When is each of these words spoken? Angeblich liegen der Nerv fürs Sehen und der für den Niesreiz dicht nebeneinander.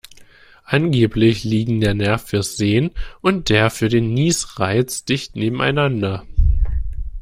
Angeblich 0.65 1.43
liegen 1.43 1.79
der 1.79 1.93
Nerv 1.93 2.27
fürs 2.29 2.57
Sehen 2.57 2.89
und 3.21 3.49
der 3.49 3.69
für 3.69 3.87
den 3.87 4.15
Niesreiz 4.15 5.05
dicht 5.05 5.35
nebeneinander. 5.35 6.25